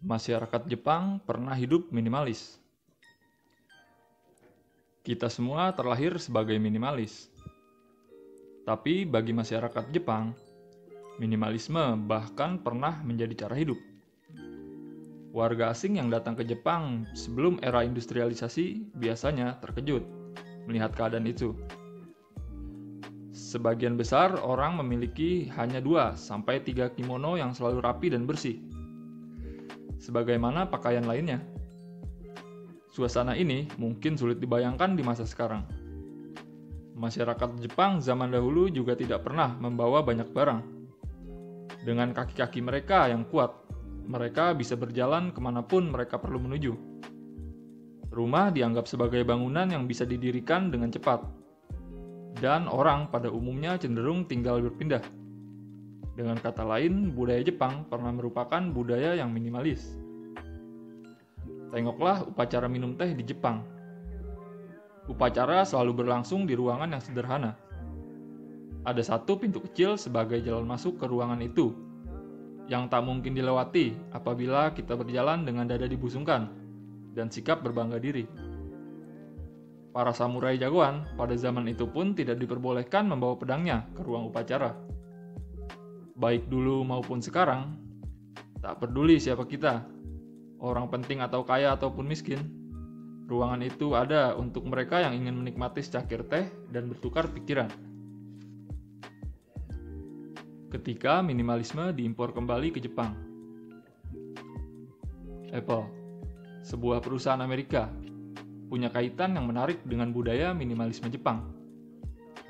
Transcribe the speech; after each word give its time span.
Masyarakat 0.00 0.64
Jepang 0.64 1.20
pernah 1.28 1.52
hidup 1.52 1.92
minimalis. 1.92 2.56
Kita 5.04 5.28
semua 5.28 5.76
terlahir 5.76 6.16
sebagai 6.16 6.56
minimalis. 6.56 7.28
Tapi 8.64 9.04
bagi 9.04 9.36
masyarakat 9.36 9.92
Jepang, 9.92 10.32
minimalisme 11.20 12.00
bahkan 12.08 12.56
pernah 12.64 12.96
menjadi 13.04 13.44
cara 13.44 13.60
hidup. 13.60 13.76
Warga 15.36 15.76
asing 15.76 16.00
yang 16.00 16.08
datang 16.08 16.32
ke 16.32 16.48
Jepang 16.48 17.04
sebelum 17.12 17.60
era 17.60 17.84
industrialisasi 17.84 18.96
biasanya 18.96 19.60
terkejut 19.60 20.00
melihat 20.64 20.96
keadaan 20.96 21.28
itu. 21.28 21.52
Sebagian 23.36 24.00
besar 24.00 24.32
orang 24.40 24.80
memiliki 24.80 25.52
hanya 25.60 25.84
2 25.84 26.16
sampai 26.16 26.64
3 26.64 26.88
kimono 26.96 27.36
yang 27.36 27.52
selalu 27.52 27.84
rapi 27.84 28.08
dan 28.08 28.24
bersih 28.24 28.69
sebagaimana 30.00 30.66
pakaian 30.66 31.04
lainnya. 31.04 31.44
Suasana 32.90 33.38
ini 33.38 33.70
mungkin 33.78 34.18
sulit 34.18 34.42
dibayangkan 34.42 34.98
di 34.98 35.04
masa 35.06 35.22
sekarang. 35.28 35.62
Masyarakat 36.98 37.62
Jepang 37.62 38.02
zaman 38.02 38.34
dahulu 38.34 38.66
juga 38.66 38.98
tidak 38.98 39.22
pernah 39.22 39.54
membawa 39.60 40.02
banyak 40.02 40.26
barang. 40.34 40.60
Dengan 41.86 42.12
kaki-kaki 42.12 42.60
mereka 42.60 43.08
yang 43.08 43.24
kuat, 43.30 43.54
mereka 44.04 44.52
bisa 44.52 44.74
berjalan 44.74 45.30
ke 45.30 45.38
mana 45.38 45.62
pun 45.62 45.86
mereka 45.86 46.18
perlu 46.18 46.42
menuju. 46.42 46.72
Rumah 48.10 48.50
dianggap 48.50 48.90
sebagai 48.90 49.22
bangunan 49.22 49.70
yang 49.70 49.86
bisa 49.86 50.02
didirikan 50.02 50.68
dengan 50.68 50.90
cepat, 50.90 51.22
dan 52.42 52.66
orang 52.66 53.06
pada 53.08 53.30
umumnya 53.30 53.78
cenderung 53.78 54.26
tinggal 54.26 54.58
berpindah 54.58 55.19
dengan 56.20 56.36
kata 56.36 56.68
lain, 56.68 57.16
budaya 57.16 57.40
Jepang 57.40 57.88
pernah 57.88 58.12
merupakan 58.12 58.60
budaya 58.60 59.16
yang 59.16 59.32
minimalis. 59.32 59.96
Tengoklah 61.72 62.28
upacara 62.28 62.68
minum 62.68 62.92
teh 62.92 63.16
di 63.16 63.24
Jepang. 63.24 63.64
Upacara 65.08 65.64
selalu 65.64 66.04
berlangsung 66.04 66.44
di 66.44 66.52
ruangan 66.52 66.92
yang 66.92 67.00
sederhana. 67.00 67.56
Ada 68.84 69.16
satu 69.16 69.40
pintu 69.40 69.64
kecil 69.64 69.96
sebagai 69.96 70.44
jalan 70.44 70.68
masuk 70.68 71.00
ke 71.00 71.08
ruangan 71.08 71.40
itu, 71.40 71.72
yang 72.68 72.92
tak 72.92 73.00
mungkin 73.00 73.32
dilewati 73.32 73.96
apabila 74.12 74.76
kita 74.76 75.00
berjalan 75.00 75.48
dengan 75.48 75.72
dada 75.72 75.88
dibusungkan 75.88 76.52
dan 77.16 77.32
sikap 77.32 77.64
berbangga 77.64 77.96
diri. 77.96 78.28
Para 79.90 80.12
samurai 80.12 80.60
jagoan 80.60 81.08
pada 81.16 81.32
zaman 81.32 81.64
itu 81.66 81.88
pun 81.88 82.12
tidak 82.12 82.36
diperbolehkan 82.38 83.08
membawa 83.08 83.40
pedangnya 83.40 83.88
ke 83.96 84.04
ruang 84.04 84.28
upacara 84.30 84.90
baik 86.20 86.52
dulu 86.52 86.84
maupun 86.84 87.24
sekarang, 87.24 87.80
tak 88.60 88.76
peduli 88.76 89.16
siapa 89.16 89.48
kita, 89.48 89.80
orang 90.60 90.92
penting 90.92 91.24
atau 91.24 91.40
kaya 91.48 91.72
ataupun 91.72 92.04
miskin, 92.04 92.44
ruangan 93.24 93.64
itu 93.64 93.96
ada 93.96 94.36
untuk 94.36 94.68
mereka 94.68 95.00
yang 95.00 95.16
ingin 95.16 95.40
menikmati 95.40 95.80
secangkir 95.80 96.28
teh 96.28 96.44
dan 96.68 96.92
bertukar 96.92 97.24
pikiran. 97.32 97.72
Ketika 100.70 101.24
minimalisme 101.24 101.90
diimpor 101.96 102.36
kembali 102.36 102.68
ke 102.70 102.78
Jepang, 102.84 103.16
Apple, 105.50 105.88
sebuah 106.62 107.02
perusahaan 107.02 107.40
Amerika, 107.42 107.90
punya 108.70 108.92
kaitan 108.92 109.34
yang 109.34 109.50
menarik 109.50 109.82
dengan 109.82 110.14
budaya 110.14 110.54
minimalisme 110.54 111.10
Jepang 111.10 111.59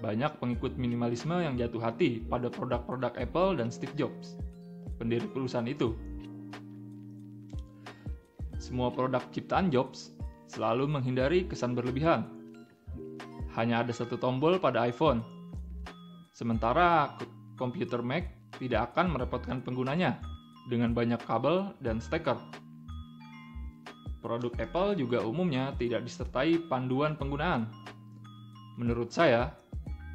banyak 0.01 0.33
pengikut 0.41 0.81
minimalisme 0.81 1.37
yang 1.37 1.61
jatuh 1.61 1.81
hati 1.81 2.25
pada 2.25 2.48
produk-produk 2.48 3.12
Apple 3.20 3.61
dan 3.61 3.69
Steve 3.69 3.93
Jobs, 3.97 4.41
pendiri 4.97 5.29
perusahaan 5.29 5.69
itu. 5.69 5.92
Semua 8.61 8.92
produk 8.92 9.25
ciptaan 9.33 9.73
Jobs 9.73 10.12
selalu 10.48 10.89
menghindari 10.89 11.45
kesan 11.48 11.77
berlebihan. 11.77 12.29
Hanya 13.57 13.85
ada 13.85 13.92
satu 13.92 14.17
tombol 14.17 14.57
pada 14.57 14.85
iPhone. 14.89 15.20
Sementara 16.33 17.17
komputer 17.61 18.01
Mac 18.01 18.29
tidak 18.57 18.92
akan 18.92 19.13
merepotkan 19.17 19.61
penggunanya 19.61 20.17
dengan 20.69 20.97
banyak 20.97 21.20
kabel 21.24 21.73
dan 21.85 22.01
steker. 22.01 22.36
Produk 24.20 24.53
Apple 24.61 25.01
juga 25.01 25.24
umumnya 25.24 25.73
tidak 25.80 26.05
disertai 26.05 26.61
panduan 26.69 27.17
penggunaan. 27.17 27.69
Menurut 28.77 29.13
saya, 29.13 29.60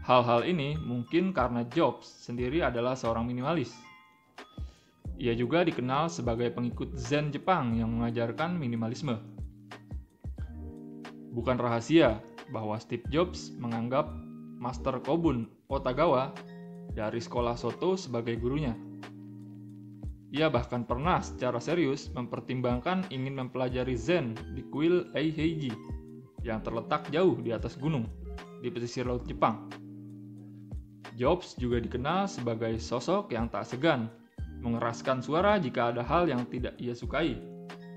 Hal-hal 0.05 0.45
ini 0.45 0.77
mungkin 0.77 1.33
karena 1.33 1.65
Jobs 1.73 2.05
sendiri 2.05 2.61
adalah 2.61 2.93
seorang 2.93 3.25
minimalis. 3.25 3.73
Ia 5.17 5.33
juga 5.33 5.65
dikenal 5.65 6.13
sebagai 6.13 6.53
pengikut 6.53 6.93
Zen 6.93 7.33
Jepang 7.33 7.73
yang 7.73 7.89
mengajarkan 7.89 8.53
minimalisme. 8.53 9.17
Bukan 11.33 11.57
rahasia 11.57 12.21
bahwa 12.53 12.77
Steve 12.77 13.01
Jobs 13.09 13.49
menganggap 13.57 14.13
Master 14.61 15.01
Kobun 15.01 15.49
Otagawa 15.73 16.37
dari 16.93 17.17
sekolah 17.17 17.57
Soto 17.57 17.97
sebagai 17.97 18.37
gurunya. 18.37 18.77
Ia 20.29 20.53
bahkan 20.53 20.85
pernah 20.85 21.17
secara 21.25 21.57
serius 21.57 22.13
mempertimbangkan 22.13 23.09
ingin 23.09 23.41
mempelajari 23.41 23.97
Zen 23.97 24.37
di 24.53 24.61
kuil 24.69 25.09
Eiheiji 25.17 25.73
yang 26.45 26.61
terletak 26.61 27.09
jauh 27.09 27.41
di 27.41 27.49
atas 27.49 27.73
gunung 27.73 28.05
di 28.61 28.69
pesisir 28.69 29.09
laut 29.09 29.25
Jepang. 29.25 29.84
Jobs 31.15 31.55
juga 31.55 31.79
dikenal 31.79 32.27
sebagai 32.27 32.75
sosok 32.75 33.31
yang 33.31 33.47
tak 33.47 33.63
segan, 33.63 34.11
mengeraskan 34.59 35.23
suara 35.23 35.55
jika 35.55 35.95
ada 35.95 36.03
hal 36.03 36.27
yang 36.27 36.43
tidak 36.51 36.75
ia 36.75 36.91
sukai, 36.91 37.39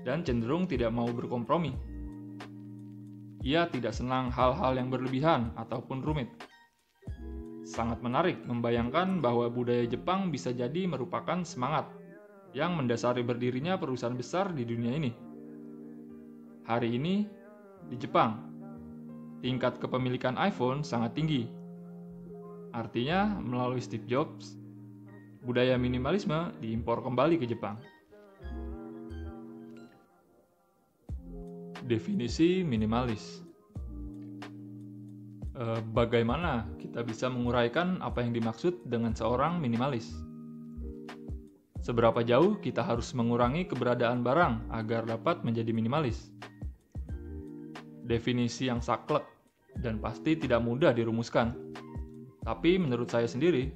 dan 0.07 0.23
cenderung 0.23 0.63
tidak 0.63 0.95
mau 0.95 1.11
berkompromi. 1.11 1.75
Ia 3.43 3.67
tidak 3.67 3.91
senang 3.91 4.31
hal-hal 4.31 4.79
yang 4.79 4.87
berlebihan 4.87 5.51
ataupun 5.59 5.99
rumit. 5.99 6.31
Sangat 7.67 7.99
menarik 7.99 8.39
membayangkan 8.47 9.19
bahwa 9.19 9.51
budaya 9.51 9.83
Jepang 9.83 10.31
bisa 10.31 10.55
jadi 10.55 10.87
merupakan 10.87 11.43
semangat 11.43 11.91
yang 12.55 12.79
mendasari 12.79 13.19
berdirinya 13.19 13.75
perusahaan 13.75 14.15
besar 14.15 14.55
di 14.55 14.63
dunia 14.63 14.95
ini. 14.95 15.11
Hari 16.63 16.95
ini, 16.95 17.27
di 17.91 17.99
Jepang, 17.99 18.47
tingkat 19.43 19.75
kepemilikan 19.83 20.39
iPhone 20.39 20.87
sangat 20.87 21.19
tinggi 21.19 21.58
Artinya, 22.69 23.37
melalui 23.41 23.81
Steve 23.81 24.05
Jobs, 24.05 24.59
budaya 25.41 25.79
minimalisme 25.79 26.53
diimpor 26.61 27.01
kembali 27.01 27.39
ke 27.41 27.45
Jepang. 27.49 27.79
Definisi 31.89 32.61
minimalis. 32.61 33.41
E, 35.57 35.81
bagaimana 35.89 36.69
kita 36.77 37.01
bisa 37.01 37.25
menguraikan 37.33 37.97
apa 38.05 38.21
yang 38.21 38.37
dimaksud 38.37 38.85
dengan 38.85 39.17
seorang 39.17 39.57
minimalis? 39.57 40.13
Seberapa 41.81 42.21
jauh 42.21 42.59
kita 42.61 42.85
harus 42.85 43.09
mengurangi 43.17 43.65
keberadaan 43.65 44.21
barang 44.21 44.69
agar 44.69 45.09
dapat 45.09 45.41
menjadi 45.41 45.73
minimalis? 45.73 46.29
Definisi 48.05 48.69
yang 48.69 48.83
saklek 48.83 49.25
dan 49.79 49.97
pasti 49.97 50.35
tidak 50.35 50.61
mudah 50.61 50.91
dirumuskan 50.91 51.68
tapi 52.49 52.81
menurut 52.81 53.13
saya 53.13 53.29
sendiri, 53.29 53.69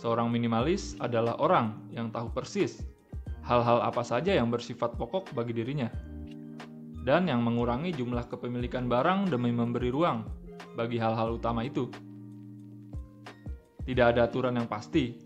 seorang 0.00 0.32
minimalis 0.32 0.96
adalah 1.04 1.36
orang 1.36 1.76
yang 1.92 2.08
tahu 2.08 2.32
persis 2.32 2.80
hal-hal 3.44 3.84
apa 3.84 4.00
saja 4.00 4.32
yang 4.32 4.48
bersifat 4.48 4.96
pokok 4.96 5.36
bagi 5.36 5.52
dirinya, 5.52 5.92
dan 7.04 7.28
yang 7.28 7.44
mengurangi 7.44 7.92
jumlah 7.92 8.24
kepemilikan 8.32 8.88
barang 8.88 9.28
demi 9.28 9.52
memberi 9.52 9.92
ruang 9.92 10.24
bagi 10.80 10.96
hal-hal 10.96 11.36
utama 11.36 11.60
itu. 11.60 11.92
Tidak 13.84 14.06
ada 14.16 14.24
aturan 14.24 14.56
yang 14.56 14.64
pasti. 14.64 15.20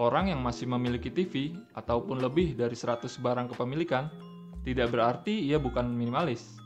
Orang 0.00 0.32
yang 0.32 0.40
masih 0.40 0.64
memiliki 0.64 1.12
TV 1.12 1.52
ataupun 1.76 2.24
lebih 2.24 2.56
dari 2.56 2.72
100 2.72 3.04
barang 3.20 3.52
kepemilikan 3.52 4.08
tidak 4.64 4.96
berarti 4.96 5.44
ia 5.44 5.60
bukan 5.60 5.92
minimalis. 5.92 6.56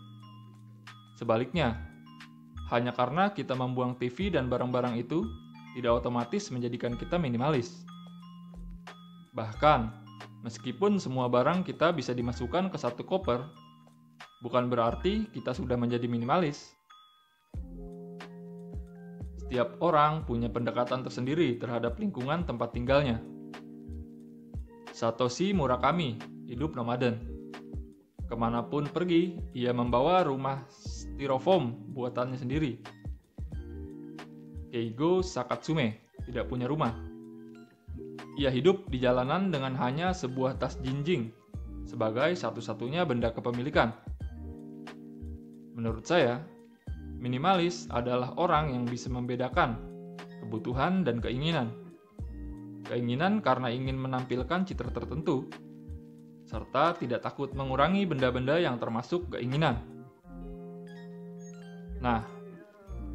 Sebaliknya, 1.19 1.94
hanya 2.73 2.97
karena 2.97 3.29
kita 3.33 3.53
membuang 3.53 3.99
TV 4.01 4.33
dan 4.33 4.49
barang-barang 4.49 4.97
itu 4.97 5.25
tidak 5.75 6.01
otomatis 6.01 6.49
menjadikan 6.49 6.95
kita 6.97 7.21
minimalis. 7.21 7.85
Bahkan, 9.35 9.91
meskipun 10.47 11.03
semua 11.03 11.27
barang 11.27 11.67
kita 11.67 11.91
bisa 11.91 12.15
dimasukkan 12.15 12.71
ke 12.71 12.79
satu 12.79 13.03
koper, 13.03 13.43
bukan 14.41 14.71
berarti 14.71 15.27
kita 15.35 15.51
sudah 15.51 15.75
menjadi 15.75 16.07
minimalis. 16.07 16.73
Setiap 19.45 19.77
orang 19.85 20.25
punya 20.25 20.49
pendekatan 20.49 21.03
tersendiri 21.05 21.59
terhadap 21.61 21.99
lingkungan 22.01 22.47
tempat 22.47 22.73
tinggalnya. 22.73 23.21
Satoshi 24.95 25.51
Murakami 25.51 26.17
hidup 26.47 26.79
nomaden. 26.79 27.19
Ke 28.25 28.35
mana 28.39 28.65
pun 28.65 28.89
pergi, 28.89 29.37
ia 29.53 29.75
membawa 29.75 30.25
rumah 30.25 30.65
styrofoam 31.15 31.95
buatannya 31.95 32.39
sendiri. 32.39 32.83
Keigo 34.75 35.23
Sakatsume 35.23 36.03
tidak 36.27 36.51
punya 36.51 36.67
rumah. 36.67 36.91
Ia 38.35 38.51
hidup 38.51 38.91
di 38.91 38.99
jalanan 38.99 39.55
dengan 39.55 39.79
hanya 39.79 40.11
sebuah 40.11 40.59
tas 40.59 40.75
jinjing 40.83 41.31
sebagai 41.87 42.35
satu-satunya 42.35 43.07
benda 43.07 43.31
kepemilikan. 43.31 43.95
Menurut 45.79 46.03
saya, 46.03 46.43
minimalis 47.23 47.87
adalah 47.95 48.35
orang 48.35 48.75
yang 48.75 48.85
bisa 48.91 49.07
membedakan 49.07 49.79
kebutuhan 50.43 51.07
dan 51.07 51.23
keinginan. 51.23 51.71
Keinginan 52.91 53.39
karena 53.39 53.71
ingin 53.71 53.97
menampilkan 53.97 54.67
citra 54.67 54.91
tertentu, 54.91 55.47
serta 56.45 56.99
tidak 56.99 57.23
takut 57.23 57.55
mengurangi 57.55 58.05
benda-benda 58.05 58.59
yang 58.59 58.77
termasuk 58.83 59.31
keinginan. 59.31 59.94
Nah, 62.05 62.21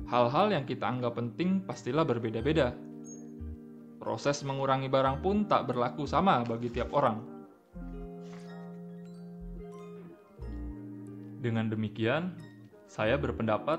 hal-hal 0.09 0.49
yang 0.49 0.65
kita 0.65 0.89
anggap 0.89 1.13
penting 1.21 1.61
pastilah 1.61 2.01
berbeda-beda. 2.01 2.73
Proses 4.01 4.41
mengurangi 4.41 4.89
barang 4.89 5.21
pun 5.21 5.45
tak 5.45 5.69
berlaku 5.69 6.09
sama 6.09 6.41
bagi 6.41 6.73
tiap 6.73 6.89
orang. 6.97 7.21
Dengan 11.37 11.69
demikian, 11.69 12.33
saya 12.89 13.13
berpendapat 13.21 13.77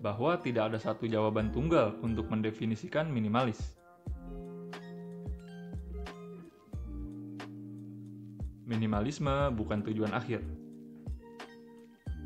bahwa 0.00 0.40
tidak 0.40 0.72
ada 0.72 0.78
satu 0.80 1.04
jawaban 1.04 1.52
tunggal 1.52 1.92
untuk 2.00 2.24
mendefinisikan 2.32 3.12
minimalis. 3.12 3.76
Minimalisme 8.64 9.52
bukan 9.52 9.84
tujuan 9.84 10.16
akhir. 10.16 10.65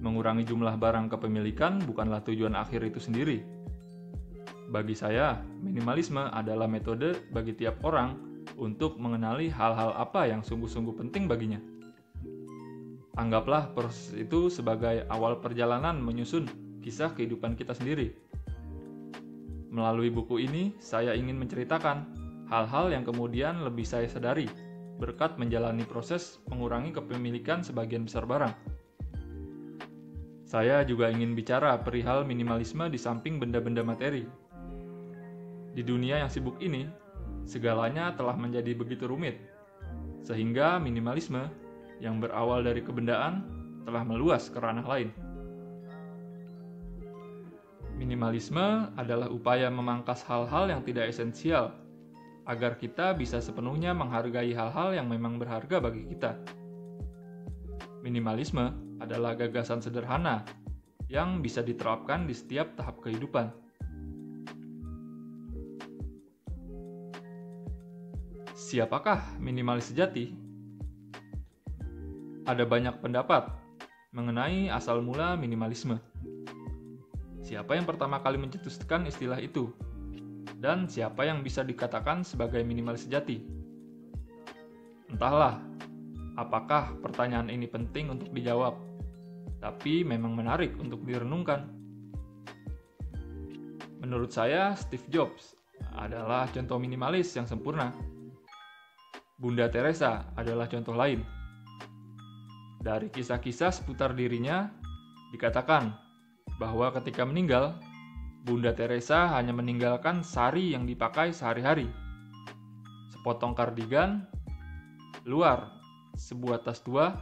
Mengurangi 0.01 0.49
jumlah 0.49 0.81
barang 0.81 1.13
kepemilikan 1.13 1.85
bukanlah 1.85 2.25
tujuan 2.25 2.57
akhir 2.57 2.89
itu 2.89 3.01
sendiri. 3.01 3.45
Bagi 4.73 4.97
saya, 4.97 5.37
minimalisme 5.61 6.25
adalah 6.33 6.65
metode 6.65 7.21
bagi 7.31 7.53
tiap 7.53 7.85
orang 7.85 8.17
untuk 8.57 8.97
mengenali 8.97 9.53
hal-hal 9.53 9.93
apa 9.93 10.25
yang 10.25 10.41
sungguh-sungguh 10.41 10.97
penting 10.97 11.29
baginya. 11.29 11.61
Anggaplah 13.21 13.77
proses 13.77 14.17
itu 14.17 14.49
sebagai 14.49 15.05
awal 15.13 15.43
perjalanan 15.45 16.01
menyusun 16.01 16.49
kisah 16.81 17.13
kehidupan 17.13 17.53
kita 17.59 17.77
sendiri. 17.77 18.17
Melalui 19.69 20.09
buku 20.09 20.41
ini, 20.41 20.73
saya 20.81 21.13
ingin 21.13 21.37
menceritakan 21.37 22.09
hal-hal 22.49 22.89
yang 22.89 23.05
kemudian 23.05 23.63
lebih 23.63 23.85
saya 23.85 24.09
sadari 24.09 24.49
berkat 25.01 25.41
menjalani 25.41 25.83
proses 25.89 26.37
mengurangi 26.53 26.93
kepemilikan 26.93 27.65
sebagian 27.65 28.05
besar 28.05 28.29
barang. 28.29 28.53
Saya 30.51 30.83
juga 30.83 31.07
ingin 31.07 31.39
bicara 31.39 31.79
perihal 31.79 32.27
minimalisme 32.27 32.91
di 32.91 32.99
samping 32.99 33.39
benda-benda 33.39 33.87
materi. 33.87 34.27
Di 35.71 35.87
dunia 35.87 36.19
yang 36.19 36.27
sibuk 36.27 36.59
ini, 36.59 36.91
segalanya 37.47 38.19
telah 38.19 38.35
menjadi 38.35 38.75
begitu 38.75 39.07
rumit, 39.07 39.39
sehingga 40.27 40.83
minimalisme 40.83 41.47
yang 42.03 42.19
berawal 42.19 42.67
dari 42.67 42.83
kebendaan 42.83 43.47
telah 43.87 44.03
meluas 44.03 44.51
ke 44.51 44.59
ranah 44.59 44.83
lain. 44.91 45.15
Minimalisme 47.95 48.91
adalah 48.99 49.31
upaya 49.31 49.71
memangkas 49.71 50.27
hal-hal 50.27 50.67
yang 50.67 50.83
tidak 50.83 51.15
esensial 51.15 51.79
agar 52.51 52.75
kita 52.75 53.15
bisa 53.15 53.39
sepenuhnya 53.39 53.95
menghargai 53.95 54.51
hal-hal 54.51 54.99
yang 54.99 55.07
memang 55.07 55.39
berharga 55.39 55.79
bagi 55.79 56.11
kita. 56.11 56.35
Minimalisme 58.03 58.90
adalah 59.01 59.35
gagasan 59.35 59.81
sederhana 59.81 60.45
yang 61.11 61.43
bisa 61.43 61.65
diterapkan 61.65 62.29
di 62.29 62.37
setiap 62.37 62.79
tahap 62.79 63.03
kehidupan. 63.03 63.51
Siapakah 68.55 69.41
minimalis 69.43 69.91
sejati? 69.91 70.31
Ada 72.47 72.63
banyak 72.63 73.03
pendapat 73.03 73.51
mengenai 74.15 74.71
asal 74.71 75.03
mula 75.03 75.35
minimalisme. 75.35 75.99
Siapa 77.43 77.75
yang 77.75 77.89
pertama 77.89 78.23
kali 78.23 78.39
mencetuskan 78.39 79.11
istilah 79.11 79.43
itu? 79.43 79.75
Dan 80.61 80.87
siapa 80.87 81.27
yang 81.27 81.43
bisa 81.43 81.67
dikatakan 81.67 82.23
sebagai 82.23 82.63
minimalis 82.63 83.11
sejati? 83.11 83.43
Entahlah, 85.11 85.59
apakah 86.39 86.95
pertanyaan 87.03 87.51
ini 87.51 87.67
penting 87.67 88.13
untuk 88.15 88.31
dijawab, 88.31 88.79
tapi 89.61 90.03
memang 90.03 90.35
menarik 90.35 90.75
untuk 90.81 91.05
direnungkan. 91.05 91.69
Menurut 94.01 94.33
saya, 94.33 94.73
Steve 94.75 95.05
Jobs 95.13 95.55
adalah 95.95 96.49
contoh 96.51 96.81
minimalis 96.81 97.37
yang 97.37 97.45
sempurna. 97.45 97.93
Bunda 99.37 99.69
Teresa 99.69 100.33
adalah 100.37 100.69
contoh 100.69 100.97
lain 100.97 101.21
dari 102.81 103.13
kisah-kisah 103.13 103.77
seputar 103.77 104.17
dirinya, 104.17 104.73
dikatakan 105.37 105.93
bahwa 106.57 106.89
ketika 106.97 107.29
meninggal, 107.29 107.77
Bunda 108.49 108.73
Teresa 108.73 109.37
hanya 109.37 109.53
meninggalkan 109.53 110.25
sari 110.25 110.73
yang 110.73 110.89
dipakai 110.89 111.29
sehari-hari. 111.29 111.85
Sepotong 113.13 113.53
kardigan, 113.53 114.25
luar, 115.29 115.77
sebuah 116.17 116.65
tas 116.65 116.81
tua, 116.81 117.21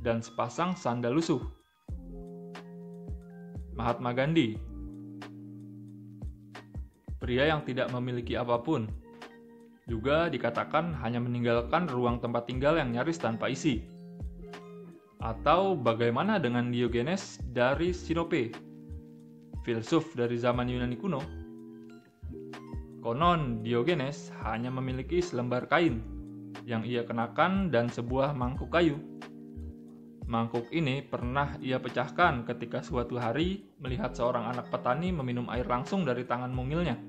dan 0.00 0.24
sepasang 0.24 0.72
sandal 0.72 1.20
lusuh. 1.20 1.57
Mahatma 3.78 4.10
Gandhi 4.10 4.58
Pria 7.18 7.50
yang 7.50 7.66
tidak 7.66 7.90
memiliki 7.90 8.38
apa 8.38 8.62
pun, 8.62 8.86
juga 9.90 10.30
dikatakan 10.30 10.94
hanya 11.02 11.18
meninggalkan 11.18 11.90
ruang 11.90 12.22
tempat 12.22 12.46
tinggal 12.46 12.78
yang 12.78 12.94
nyaris 12.94 13.18
tanpa 13.18 13.50
isi. 13.50 13.82
Atau 15.18 15.74
bagaimana 15.74 16.38
dengan 16.38 16.70
Diogenes 16.70 17.42
dari 17.50 17.90
Sinope, 17.90 18.54
filsuf 19.66 20.14
dari 20.14 20.38
zaman 20.38 20.70
Yunani 20.70 20.94
kuno? 20.94 21.18
Konon 23.02 23.66
Diogenes 23.66 24.30
hanya 24.46 24.70
memiliki 24.70 25.18
selembar 25.18 25.66
kain 25.66 25.98
yang 26.70 26.86
ia 26.86 27.02
kenakan 27.02 27.74
dan 27.74 27.90
sebuah 27.90 28.30
mangkuk 28.30 28.70
kayu. 28.70 28.94
Mangkuk 30.28 30.68
ini 30.76 31.00
pernah 31.00 31.56
ia 31.64 31.80
pecahkan 31.80 32.44
ketika 32.44 32.84
suatu 32.84 33.16
hari 33.16 33.64
melihat 33.80 34.12
seorang 34.12 34.44
anak 34.44 34.68
petani 34.68 35.08
meminum 35.08 35.48
air 35.48 35.64
langsung 35.64 36.04
dari 36.04 36.28
tangan 36.28 36.52
mungilnya. 36.52 37.00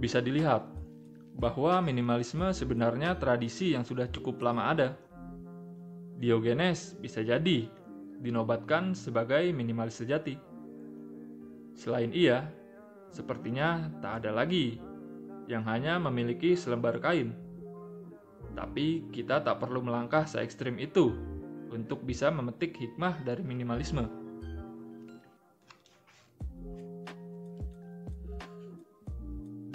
Bisa 0.00 0.24
dilihat 0.24 0.64
bahwa 1.36 1.84
minimalisme 1.84 2.48
sebenarnya 2.56 3.20
tradisi 3.20 3.76
yang 3.76 3.84
sudah 3.84 4.08
cukup 4.08 4.40
lama 4.40 4.72
ada 4.72 4.96
Diogenes 6.20 7.00
bisa 7.00 7.24
jadi 7.24 7.64
dinobatkan 8.20 8.92
sebagai 8.92 9.48
minimalis 9.56 10.04
sejati. 10.04 10.36
Selain 11.72 12.12
ia, 12.12 12.44
sepertinya 13.08 13.88
tak 14.04 14.20
ada 14.20 14.36
lagi 14.36 14.76
yang 15.48 15.64
hanya 15.64 15.96
memiliki 15.96 16.52
selembar 16.52 17.00
kain. 17.00 17.32
Tapi 18.54 19.08
kita 19.14 19.42
tak 19.42 19.62
perlu 19.62 19.80
melangkah 19.82 20.26
se 20.26 20.42
ekstrim 20.42 20.76
itu 20.76 21.14
untuk 21.70 22.02
bisa 22.02 22.28
memetik 22.28 22.74
hikmah 22.76 23.22
dari 23.22 23.42
minimalisme. 23.46 24.06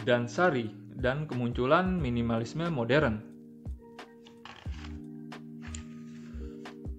Dan 0.06 0.30
Sari 0.30 0.70
dan 0.96 1.26
kemunculan 1.26 1.98
minimalisme 1.98 2.70
modern. 2.70 3.26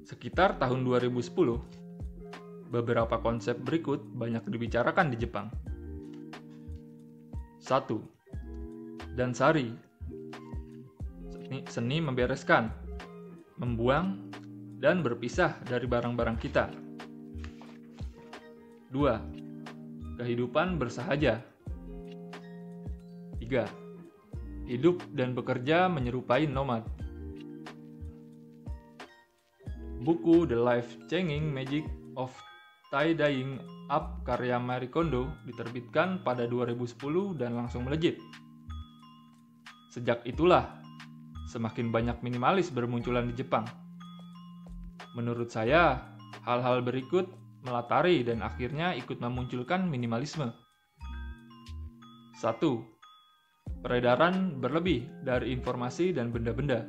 Sekitar 0.02 0.58
tahun 0.58 0.82
2010, 0.82 1.30
beberapa 2.70 3.22
konsep 3.22 3.54
berikut 3.62 4.02
banyak 4.10 4.42
dibicarakan 4.50 5.14
di 5.14 5.16
Jepang. 5.22 5.48
1. 7.62 9.18
Dansari 9.18 9.85
seni, 11.70 11.98
membereskan, 12.02 12.70
membuang, 13.58 14.30
dan 14.76 15.00
berpisah 15.00 15.56
dari 15.64 15.88
barang-barang 15.88 16.38
kita. 16.38 16.68
2. 18.92 20.20
Kehidupan 20.20 20.76
bersahaja. 20.76 21.40
3. 23.40 23.66
Hidup 24.66 24.98
dan 25.14 25.32
bekerja 25.32 25.86
menyerupai 25.86 26.50
nomad. 26.50 26.82
Buku 30.02 30.46
The 30.46 30.58
Life-Changing 30.58 31.50
Magic 31.50 31.86
of 32.14 32.30
Tie-Dyeing 32.94 33.58
Up 33.86 34.22
karya 34.26 34.58
Marie 34.58 34.90
Kondo 34.90 35.30
diterbitkan 35.46 36.22
pada 36.26 36.46
2010 36.46 37.38
dan 37.38 37.54
langsung 37.54 37.86
melejit. 37.86 38.18
Sejak 39.94 40.22
itulah, 40.26 40.85
semakin 41.46 41.94
banyak 41.94 42.18
minimalis 42.26 42.74
bermunculan 42.74 43.30
di 43.30 43.34
Jepang. 43.38 43.64
Menurut 45.14 45.48
saya, 45.48 46.12
hal-hal 46.44 46.84
berikut 46.84 47.30
melatari 47.64 48.22
dan 48.22 48.44
akhirnya 48.44 48.94
ikut 48.94 49.18
memunculkan 49.18 49.86
minimalisme. 49.88 50.52
1. 52.38 52.60
Peredaran 53.82 54.60
berlebih 54.60 55.08
dari 55.24 55.50
informasi 55.56 56.12
dan 56.12 56.30
benda-benda. 56.30 56.84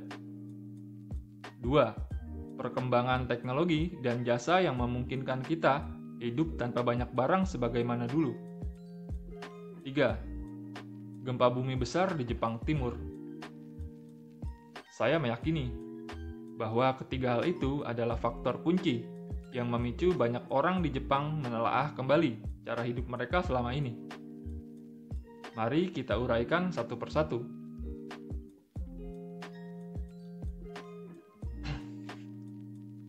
2. 1.64 2.58
Perkembangan 2.58 3.30
teknologi 3.30 3.96
dan 4.02 4.26
jasa 4.26 4.62
yang 4.62 4.78
memungkinkan 4.82 5.46
kita 5.46 5.86
hidup 6.20 6.58
tanpa 6.58 6.82
banyak 6.82 7.10
barang 7.14 7.46
sebagaimana 7.46 8.10
dulu. 8.10 8.34
3. 9.86 11.24
Gempa 11.26 11.48
bumi 11.48 11.80
besar 11.80 12.12
di 12.18 12.28
Jepang 12.28 12.60
Timur. 12.66 13.17
Saya 14.98 15.22
meyakini 15.22 15.70
bahwa 16.58 16.90
ketiga 16.98 17.38
hal 17.38 17.46
itu 17.46 17.86
adalah 17.86 18.18
faktor 18.18 18.66
kunci 18.66 19.06
yang 19.54 19.70
memicu 19.70 20.10
banyak 20.10 20.42
orang 20.50 20.82
di 20.82 20.90
Jepang 20.90 21.38
menelaah 21.38 21.94
kembali 21.94 22.66
cara 22.66 22.82
hidup 22.82 23.06
mereka 23.06 23.46
selama 23.46 23.78
ini. 23.78 23.94
Mari 25.54 25.94
kita 25.94 26.18
uraikan 26.18 26.74
satu 26.74 26.98
persatu. 26.98 27.46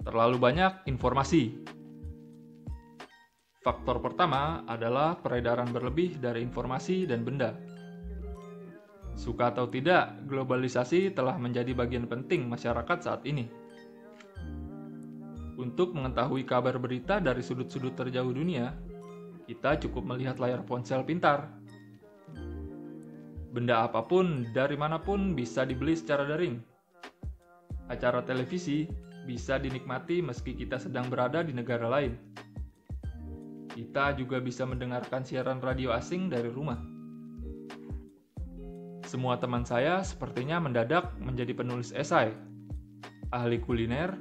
Terlalu 0.04 0.36
banyak 0.36 0.84
informasi. 0.92 1.56
Faktor 3.64 4.04
pertama 4.04 4.60
adalah 4.68 5.16
peredaran 5.16 5.72
berlebih 5.72 6.20
dari 6.20 6.44
informasi 6.44 7.08
dan 7.08 7.24
benda. 7.24 7.56
Suka 9.18 9.50
atau 9.50 9.66
tidak, 9.66 10.14
globalisasi 10.30 11.10
telah 11.10 11.34
menjadi 11.34 11.74
bagian 11.74 12.06
penting 12.06 12.46
masyarakat 12.46 12.98
saat 13.02 13.26
ini. 13.26 13.50
Untuk 15.58 15.90
mengetahui 15.90 16.46
kabar 16.46 16.78
berita 16.78 17.18
dari 17.18 17.42
sudut-sudut 17.42 17.98
terjauh 17.98 18.30
dunia, 18.30 18.78
kita 19.50 19.74
cukup 19.82 20.06
melihat 20.06 20.38
layar 20.38 20.62
ponsel 20.62 21.02
pintar. 21.02 21.50
Benda 23.50 23.90
apa 23.90 24.06
pun 24.06 24.46
dari 24.54 24.78
mana 24.78 25.02
pun 25.02 25.34
bisa 25.34 25.66
dibeli 25.66 25.98
secara 25.98 26.22
daring. 26.22 26.62
Acara 27.90 28.22
televisi 28.22 28.86
bisa 29.26 29.58
dinikmati 29.58 30.22
meski 30.22 30.54
kita 30.54 30.78
sedang 30.78 31.10
berada 31.10 31.42
di 31.42 31.50
negara 31.50 31.90
lain. 31.90 32.14
Kita 33.66 34.14
juga 34.14 34.38
bisa 34.38 34.62
mendengarkan 34.62 35.26
siaran 35.26 35.58
radio 35.58 35.90
asing 35.90 36.30
dari 36.30 36.46
rumah. 36.54 36.97
Semua 39.08 39.40
teman 39.40 39.64
saya 39.64 40.04
sepertinya 40.04 40.60
mendadak 40.60 41.16
menjadi 41.16 41.56
penulis 41.56 41.96
esai, 41.96 42.28
ahli 43.32 43.56
kuliner, 43.56 44.12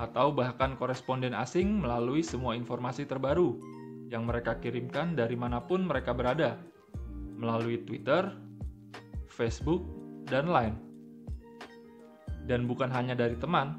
atau 0.00 0.32
bahkan 0.32 0.72
koresponden 0.80 1.36
asing 1.36 1.84
melalui 1.84 2.24
semua 2.24 2.56
informasi 2.56 3.04
terbaru 3.04 3.60
yang 4.08 4.24
mereka 4.24 4.56
kirimkan 4.56 5.12
dari 5.12 5.36
mana 5.36 5.60
pun 5.60 5.84
mereka 5.84 6.16
berada, 6.16 6.56
melalui 7.36 7.84
Twitter, 7.84 8.32
Facebook, 9.28 9.84
dan 10.24 10.48
lain. 10.48 10.80
Dan 12.48 12.64
bukan 12.64 12.88
hanya 12.88 13.12
dari 13.12 13.36
teman, 13.36 13.76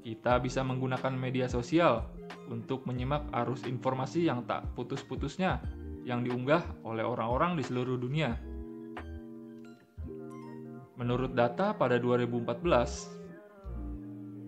kita 0.00 0.40
bisa 0.40 0.64
menggunakan 0.64 1.12
media 1.12 1.44
sosial 1.44 2.08
untuk 2.48 2.88
menyimak 2.88 3.28
arus 3.44 3.68
informasi 3.68 4.32
yang 4.32 4.48
tak 4.48 4.64
putus-putusnya 4.72 5.60
yang 6.08 6.24
diunggah 6.24 6.64
oleh 6.88 7.04
orang-orang 7.04 7.60
di 7.60 7.68
seluruh 7.68 8.00
dunia. 8.00 8.47
Menurut 10.98 11.30
data 11.30 11.70
pada 11.78 11.94
2014, 11.94 13.06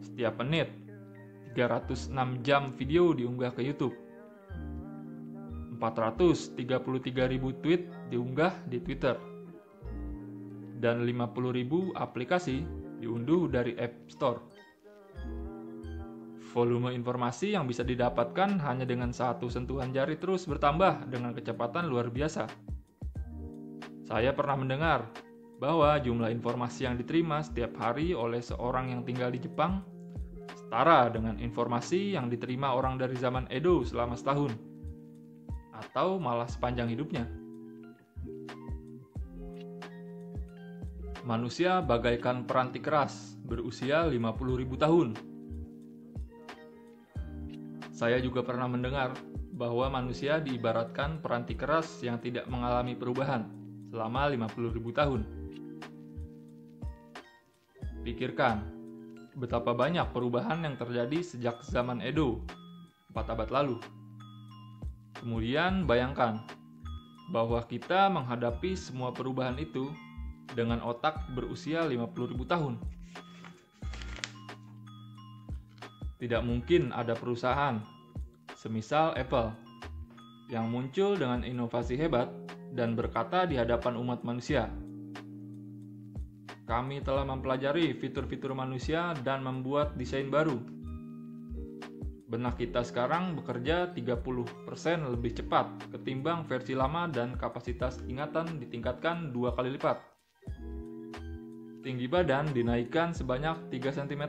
setiap 0.02 0.34
menit 0.42 0.66
306 1.54 2.10
jam 2.42 2.74
video 2.74 3.14
diunggah 3.14 3.54
ke 3.54 3.62
YouTube. 3.62 3.94
433 5.78 7.30
ribu 7.30 7.54
tweet 7.62 7.86
diunggah 8.10 8.52
di 8.66 8.82
Twitter. 8.82 9.14
Dan 10.82 11.06
50 11.06 11.54
ribu 11.54 11.94
aplikasi 11.94 12.66
diunduh 12.98 13.46
dari 13.46 13.78
App 13.78 14.10
Store. 14.10 14.42
Volume 16.50 16.90
informasi 16.98 17.54
yang 17.54 17.70
bisa 17.70 17.86
didapatkan 17.86 18.58
hanya 18.58 18.82
dengan 18.82 19.14
satu 19.14 19.46
sentuhan 19.46 19.94
jari 19.94 20.18
terus 20.18 20.50
bertambah 20.50 21.06
dengan 21.06 21.30
kecepatan 21.30 21.86
luar 21.86 22.10
biasa. 22.10 22.50
Saya 24.10 24.34
pernah 24.34 24.58
mendengar 24.58 25.29
bahwa 25.60 26.00
jumlah 26.00 26.32
informasi 26.32 26.88
yang 26.88 26.96
diterima 26.96 27.44
setiap 27.44 27.76
hari 27.76 28.16
oleh 28.16 28.40
seorang 28.40 28.96
yang 28.96 29.04
tinggal 29.04 29.28
di 29.28 29.38
Jepang 29.44 29.84
setara 30.56 31.12
dengan 31.12 31.36
informasi 31.36 32.16
yang 32.16 32.32
diterima 32.32 32.72
orang 32.72 32.96
dari 32.96 33.14
zaman 33.14 33.44
Edo 33.52 33.84
selama 33.84 34.16
setahun, 34.16 34.56
atau 35.76 36.16
malah 36.16 36.48
sepanjang 36.48 36.88
hidupnya. 36.88 37.28
Manusia 41.28 41.84
bagaikan 41.84 42.48
peranti 42.48 42.80
keras 42.80 43.36
berusia 43.44 44.08
50.000 44.08 44.64
tahun 44.80 45.08
saya 48.00 48.16
juga 48.16 48.40
pernah 48.40 48.64
mendengar 48.64 49.12
bahwa 49.52 49.92
manusia 49.92 50.40
diibaratkan 50.40 51.20
peranti 51.20 51.52
keras 51.52 52.00
yang 52.00 52.16
tidak 52.16 52.48
mengalami 52.48 52.96
perubahan 52.96 53.44
selama 53.92 54.24
50.000 54.48 54.80
tahun. 54.96 55.39
Pikirkan, 58.00 58.64
betapa 59.36 59.76
banyak 59.76 60.08
perubahan 60.16 60.64
yang 60.64 60.80
terjadi 60.80 61.20
sejak 61.20 61.60
zaman 61.60 62.00
Edo, 62.00 62.40
4 63.12 63.32
abad 63.36 63.48
lalu. 63.52 63.76
Kemudian 65.20 65.84
bayangkan 65.84 66.40
bahwa 67.28 67.60
kita 67.68 68.08
menghadapi 68.08 68.72
semua 68.72 69.12
perubahan 69.12 69.60
itu 69.60 69.92
dengan 70.56 70.80
otak 70.80 71.28
berusia 71.36 71.84
50.000 71.84 72.40
tahun. 72.48 72.74
Tidak 76.20 76.42
mungkin 76.44 76.92
ada 76.96 77.12
perusahaan, 77.12 77.80
semisal 78.56 79.12
Apple, 79.12 79.52
yang 80.48 80.72
muncul 80.72 81.20
dengan 81.20 81.44
inovasi 81.44 82.00
hebat 82.00 82.32
dan 82.72 82.96
berkata 82.96 83.44
di 83.44 83.60
hadapan 83.60 83.96
umat 84.00 84.24
manusia, 84.24 84.72
kami 86.70 87.02
telah 87.02 87.26
mempelajari 87.26 87.90
fitur-fitur 87.98 88.54
manusia 88.54 89.10
dan 89.26 89.42
membuat 89.42 89.98
desain 89.98 90.30
baru. 90.30 90.54
Benak 92.30 92.62
kita 92.62 92.86
sekarang 92.86 93.34
bekerja 93.34 93.90
30% 93.90 95.10
lebih 95.10 95.34
cepat 95.34 95.66
ketimbang 95.90 96.46
versi 96.46 96.78
lama 96.78 97.10
dan 97.10 97.34
kapasitas 97.34 97.98
ingatan 98.06 98.62
ditingkatkan 98.62 99.34
dua 99.34 99.50
kali 99.50 99.74
lipat. 99.74 99.98
Tinggi 101.82 102.06
badan 102.06 102.54
dinaikkan 102.54 103.10
sebanyak 103.10 103.72
3 103.74 103.98
cm 103.98 104.24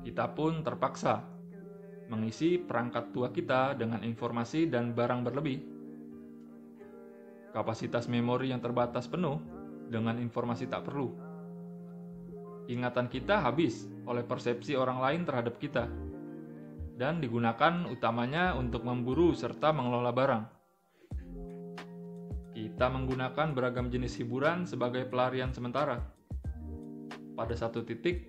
kita 0.08 0.32
pun 0.32 0.64
terpaksa 0.64 1.28
mengisi 2.08 2.56
perangkat 2.56 3.12
tua 3.12 3.36
kita 3.36 3.76
dengan 3.76 4.00
informasi 4.00 4.72
dan 4.72 4.96
barang 4.96 5.28
berlebih. 5.28 5.60
Kapasitas 7.52 8.08
memori 8.08 8.56
yang 8.56 8.64
terbatas 8.64 9.12
penuh 9.12 9.44
dengan 9.92 10.16
informasi 10.16 10.72
tak 10.72 10.88
perlu. 10.88 11.12
Ingatan 12.72 13.12
kita 13.12 13.44
habis 13.44 13.92
oleh 14.08 14.24
persepsi 14.24 14.80
orang 14.80 15.04
lain 15.04 15.28
terhadap 15.28 15.60
kita, 15.60 15.84
dan 16.96 17.20
digunakan 17.20 17.92
utamanya 17.92 18.56
untuk 18.56 18.88
memburu 18.88 19.36
serta 19.36 19.76
mengelola 19.76 20.16
barang. 20.16 20.59
Kita 22.60 22.92
menggunakan 22.92 23.56
beragam 23.56 23.88
jenis 23.88 24.20
hiburan 24.20 24.68
sebagai 24.68 25.08
pelarian 25.08 25.56
sementara. 25.56 26.04
Pada 27.40 27.56
satu 27.56 27.88
titik, 27.88 28.28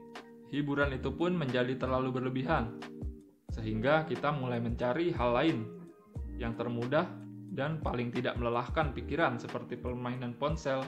hiburan 0.54 0.94
itu 0.94 1.10
pun 1.10 1.34
menjadi 1.34 1.74
terlalu 1.74 2.14
berlebihan, 2.14 2.78
sehingga 3.50 4.06
kita 4.06 4.30
mulai 4.30 4.62
mencari 4.62 5.10
hal 5.10 5.34
lain 5.34 5.66
yang 6.38 6.54
termudah 6.54 7.10
dan 7.50 7.82
paling 7.82 8.14
tidak 8.14 8.38
melelahkan 8.38 8.94
pikiran 8.94 9.34
seperti 9.34 9.74
permainan 9.74 10.38
ponsel, 10.38 10.86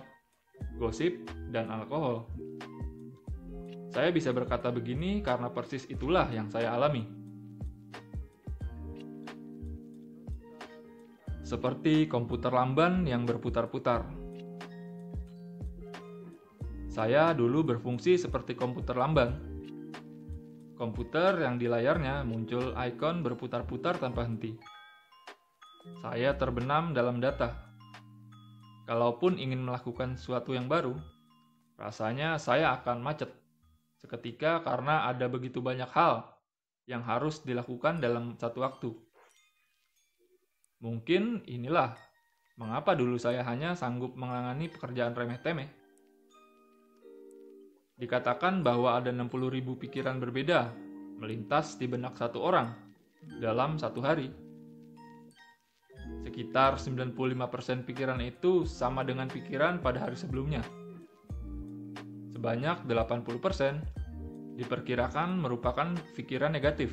gosip, 0.78 1.26
dan 1.50 1.66
alkohol. 1.66 2.30
Saya 3.90 4.14
bisa 4.14 4.30
berkata 4.30 4.70
begini 4.70 5.18
karena 5.18 5.50
persis 5.50 5.82
itulah 5.90 6.30
yang 6.30 6.46
saya 6.46 6.78
alami. 6.78 7.10
Seperti 11.52 12.08
komputer 12.08 12.48
lamban 12.48 13.04
yang 13.04 13.28
berputar-putar. 13.28 14.08
Saya 16.88 17.36
dulu 17.36 17.60
berfungsi 17.76 18.16
seperti 18.16 18.56
komputer 18.56 18.96
lamban. 18.96 19.36
Komputer 20.80 21.44
yang 21.44 21.60
di 21.60 21.68
layarnya 21.68 22.24
muncul 22.24 22.72
ikon 22.72 23.20
berputar-putar 23.20 24.00
tanpa 24.00 24.24
henti. 24.24 24.56
Saya 26.00 26.40
terbenam 26.40 26.96
dalam 26.96 27.20
data 27.20 27.68
kalaupun 28.88 29.36
ingin 29.36 29.60
melakukan 29.60 30.16
sesuatu 30.16 30.56
yang 30.56 30.72
baru, 30.72 30.96
rasanya 31.76 32.40
saya 32.40 32.80
akan 32.80 33.04
macet 33.04 33.28
seketika 34.00 34.64
karena 34.64 35.04
ada 35.04 35.28
begitu 35.28 35.60
banyak 35.60 35.92
hal 35.92 36.32
yang 36.88 37.04
harus 37.04 37.44
dilakukan 37.44 38.00
dalam 38.00 38.40
satu 38.40 38.64
waktu. 38.64 39.11
Mungkin 40.82 41.46
inilah 41.46 41.94
mengapa 42.58 42.98
dulu 42.98 43.14
saya 43.14 43.46
hanya 43.46 43.78
sanggup 43.78 44.18
menangani 44.18 44.66
pekerjaan 44.66 45.14
remeh-temeh. 45.14 45.70
Dikatakan 48.02 48.66
bahwa 48.66 48.98
ada 48.98 49.14
60.000 49.14 49.62
pikiran 49.78 50.18
berbeda 50.18 50.74
melintas 51.22 51.78
di 51.78 51.86
benak 51.86 52.18
satu 52.18 52.42
orang 52.42 52.74
dalam 53.38 53.78
satu 53.78 54.02
hari. 54.02 54.26
Sekitar 56.26 56.82
95% 56.82 57.86
pikiran 57.86 58.18
itu 58.18 58.66
sama 58.66 59.06
dengan 59.06 59.30
pikiran 59.30 59.78
pada 59.78 60.02
hari 60.02 60.18
sebelumnya. 60.18 60.66
Sebanyak 62.34 62.90
80% 62.90 64.58
diperkirakan 64.58 65.38
merupakan 65.38 65.94
pikiran 66.18 66.50
negatif. 66.50 66.90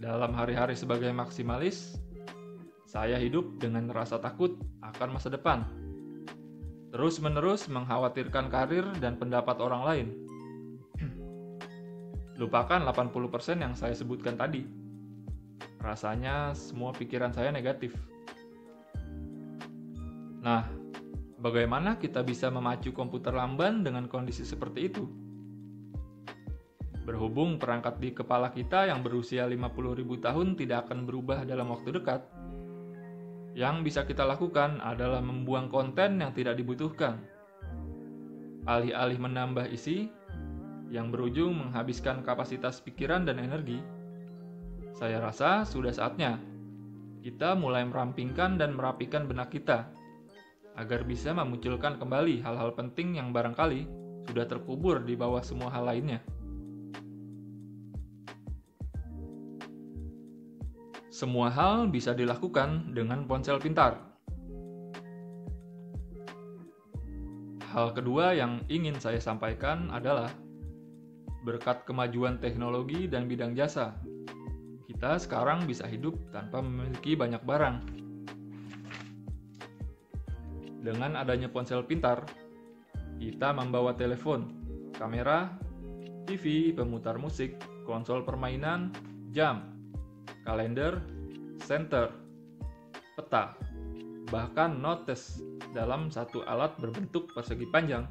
Dalam 0.00 0.32
hari-hari 0.32 0.72
sebagai 0.72 1.12
maksimalis, 1.12 2.00
saya 2.88 3.20
hidup 3.20 3.60
dengan 3.60 3.92
rasa 3.92 4.16
takut 4.16 4.56
akan 4.80 5.20
masa 5.20 5.28
depan. 5.28 5.68
Terus-menerus 6.90 7.68
mengkhawatirkan 7.68 8.48
karir 8.48 8.88
dan 8.98 9.20
pendapat 9.20 9.60
orang 9.60 9.82
lain. 9.84 10.06
Lupakan 12.40 12.80
80% 12.80 13.60
yang 13.60 13.76
saya 13.76 13.92
sebutkan 13.92 14.40
tadi. 14.40 14.64
Rasanya 15.84 16.56
semua 16.56 16.96
pikiran 16.96 17.30
saya 17.36 17.52
negatif. 17.52 17.92
Nah, 20.40 20.64
Bagaimana 21.40 21.96
kita 21.96 22.20
bisa 22.20 22.52
memacu 22.52 22.92
komputer 22.92 23.32
lamban 23.32 23.80
dengan 23.80 24.04
kondisi 24.12 24.44
seperti 24.44 24.92
itu? 24.92 25.08
Berhubung 27.10 27.58
perangkat 27.58 27.98
di 27.98 28.14
kepala 28.14 28.54
kita 28.54 28.86
yang 28.86 29.02
berusia 29.02 29.42
50.000 29.42 30.06
tahun 30.22 30.54
tidak 30.54 30.86
akan 30.86 31.10
berubah 31.10 31.42
dalam 31.42 31.74
waktu 31.74 31.98
dekat, 31.98 32.22
yang 33.58 33.82
bisa 33.82 34.06
kita 34.06 34.22
lakukan 34.22 34.78
adalah 34.78 35.18
membuang 35.18 35.66
konten 35.66 36.22
yang 36.22 36.30
tidak 36.30 36.54
dibutuhkan. 36.54 37.18
Alih-alih 38.62 39.18
menambah 39.18 39.66
isi, 39.74 40.06
yang 40.86 41.10
berujung 41.10 41.58
menghabiskan 41.58 42.22
kapasitas 42.22 42.78
pikiran 42.78 43.26
dan 43.26 43.42
energi, 43.42 43.82
saya 44.94 45.18
rasa 45.18 45.66
sudah 45.66 45.90
saatnya 45.90 46.38
kita 47.26 47.58
mulai 47.58 47.82
merampingkan 47.90 48.54
dan 48.54 48.78
merapikan 48.78 49.26
benak 49.26 49.50
kita 49.50 49.90
agar 50.78 51.02
bisa 51.02 51.34
memunculkan 51.34 51.98
kembali 51.98 52.38
hal-hal 52.46 52.70
penting 52.78 53.18
yang 53.18 53.34
barangkali 53.34 53.90
sudah 54.30 54.46
terkubur 54.46 55.02
di 55.02 55.18
bawah 55.18 55.42
semua 55.42 55.74
hal 55.74 55.90
lainnya. 55.90 56.22
Semua 61.10 61.50
hal 61.50 61.90
bisa 61.90 62.14
dilakukan 62.14 62.94
dengan 62.94 63.26
ponsel 63.26 63.58
pintar. 63.58 63.98
Hal 67.70 67.90
kedua 67.94 68.34
yang 68.34 68.62
ingin 68.70 68.94
saya 68.98 69.18
sampaikan 69.18 69.90
adalah 69.90 70.30
berkat 71.42 71.82
kemajuan 71.82 72.38
teknologi 72.38 73.10
dan 73.10 73.26
bidang 73.26 73.58
jasa, 73.58 73.98
kita 74.86 75.18
sekarang 75.18 75.66
bisa 75.66 75.86
hidup 75.90 76.14
tanpa 76.30 76.62
memiliki 76.62 77.18
banyak 77.18 77.42
barang 77.42 78.00
dengan 80.80 81.18
adanya 81.18 81.48
ponsel 81.50 81.84
pintar, 81.84 82.24
kita 83.20 83.52
membawa 83.52 83.92
telepon, 83.92 84.48
kamera, 84.96 85.52
TV, 86.24 86.72
pemutar 86.72 87.20
musik, 87.20 87.60
konsol 87.84 88.24
permainan, 88.24 88.92
jam, 89.34 89.79
kalender, 90.44 91.00
center, 91.62 92.10
peta, 93.18 93.54
bahkan 94.30 94.78
notes 94.78 95.42
dalam 95.74 96.10
satu 96.10 96.42
alat 96.46 96.74
berbentuk 96.78 97.30
persegi 97.34 97.66
panjang. 97.70 98.06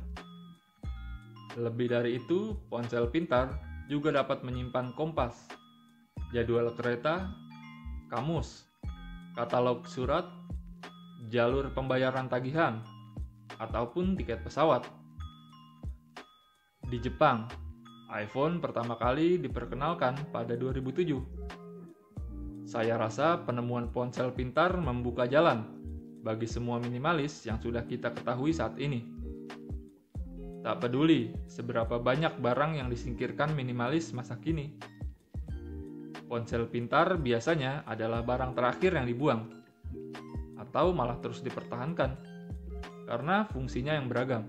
Lebih 1.58 1.92
dari 1.92 2.22
itu, 2.22 2.56
ponsel 2.70 3.10
pintar 3.10 3.58
juga 3.90 4.14
dapat 4.14 4.46
menyimpan 4.46 4.94
kompas, 4.94 5.50
jadwal 6.30 6.72
kereta, 6.78 7.26
kamus, 8.14 8.70
katalog 9.34 9.84
surat, 9.90 10.30
jalur 11.34 11.74
pembayaran 11.74 12.30
tagihan, 12.30 12.80
ataupun 13.58 14.14
tiket 14.14 14.46
pesawat. 14.46 14.86
Di 16.90 16.98
Jepang, 17.02 17.50
iPhone 18.10 18.58
pertama 18.58 18.98
kali 18.98 19.38
diperkenalkan 19.38 20.34
pada 20.34 20.58
2007. 20.58 21.39
Saya 22.70 23.02
rasa 23.02 23.50
penemuan 23.50 23.90
ponsel 23.90 24.30
pintar 24.30 24.78
membuka 24.78 25.26
jalan 25.26 25.66
bagi 26.22 26.46
semua 26.46 26.78
minimalis 26.78 27.42
yang 27.50 27.58
sudah 27.58 27.82
kita 27.82 28.14
ketahui 28.14 28.54
saat 28.54 28.78
ini. 28.78 29.10
Tak 30.62 30.86
peduli 30.86 31.34
seberapa 31.50 31.98
banyak 31.98 32.38
barang 32.38 32.78
yang 32.78 32.86
disingkirkan 32.94 33.58
minimalis 33.58 34.14
masa 34.14 34.38
kini. 34.38 34.78
Ponsel 36.30 36.70
pintar 36.70 37.18
biasanya 37.18 37.90
adalah 37.90 38.22
barang 38.22 38.54
terakhir 38.54 39.02
yang 39.02 39.10
dibuang 39.10 39.50
atau 40.62 40.94
malah 40.94 41.18
terus 41.26 41.42
dipertahankan 41.42 42.22
karena 43.10 43.50
fungsinya 43.50 43.98
yang 43.98 44.06
beragam. 44.06 44.46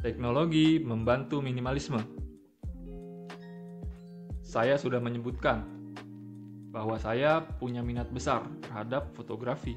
Teknologi 0.00 0.80
membantu 0.80 1.44
minimalisme. 1.44 2.23
Saya 4.54 4.78
sudah 4.78 5.02
menyebutkan 5.02 5.66
bahwa 6.70 6.94
saya 6.94 7.42
punya 7.58 7.82
minat 7.82 8.06
besar 8.14 8.46
terhadap 8.62 9.10
fotografi. 9.18 9.74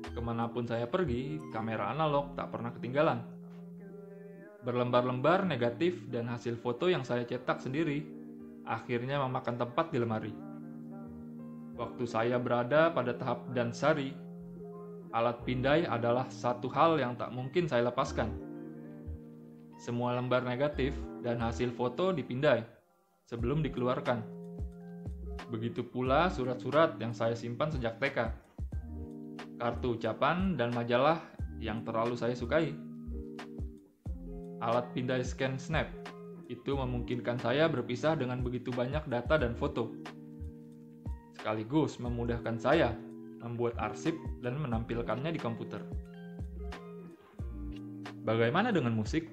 Ke 0.00 0.16
mana 0.16 0.48
pun 0.48 0.64
saya 0.64 0.88
pergi, 0.88 1.36
kamera 1.52 1.92
analog 1.92 2.32
tak 2.40 2.56
pernah 2.56 2.72
ketinggalan. 2.72 3.20
Berlembar-lembar 4.64 5.44
negatif 5.44 6.08
dan 6.08 6.24
hasil 6.24 6.56
foto 6.56 6.88
yang 6.88 7.04
saya 7.04 7.28
cetak 7.28 7.60
sendiri 7.60 8.00
akhirnya 8.64 9.20
memakan 9.20 9.60
tempat 9.60 9.92
di 9.92 10.00
lemari. 10.00 10.32
Waktu 11.76 12.08
saya 12.08 12.40
berada 12.40 12.88
pada 12.96 13.12
tahap 13.12 13.44
dan 13.52 13.76
sari, 13.76 14.16
alat 15.12 15.36
pindai 15.44 15.84
adalah 15.84 16.24
satu 16.32 16.72
hal 16.72 16.96
yang 16.96 17.12
tak 17.12 17.28
mungkin 17.36 17.68
saya 17.68 17.92
lepaskan. 17.92 18.32
Semua 19.76 20.16
lembar 20.16 20.48
negatif 20.48 20.96
dan 21.20 21.44
hasil 21.44 21.76
foto 21.76 22.08
dipindai 22.16 22.77
sebelum 23.28 23.60
dikeluarkan. 23.60 24.24
Begitu 25.52 25.84
pula 25.84 26.32
surat-surat 26.32 26.96
yang 26.96 27.12
saya 27.12 27.36
simpan 27.36 27.68
sejak 27.68 28.00
TK, 28.00 28.32
kartu 29.60 30.00
ucapan, 30.00 30.56
dan 30.56 30.72
majalah 30.72 31.20
yang 31.60 31.84
terlalu 31.84 32.16
saya 32.16 32.32
sukai. 32.32 32.72
Alat 34.64 34.90
pindai 34.96 35.22
scan 35.22 35.60
snap 35.60 35.86
itu 36.48 36.72
memungkinkan 36.72 37.36
saya 37.38 37.68
berpisah 37.68 38.16
dengan 38.16 38.40
begitu 38.40 38.72
banyak 38.72 39.04
data 39.06 39.36
dan 39.36 39.52
foto 39.52 39.92
sekaligus 41.38 42.02
memudahkan 42.02 42.58
saya 42.58 42.92
membuat 43.38 43.78
arsip 43.78 44.18
dan 44.42 44.58
menampilkannya 44.58 45.30
di 45.30 45.40
komputer. 45.40 45.80
Bagaimana 48.26 48.74
dengan 48.74 48.92
musik? 48.98 49.30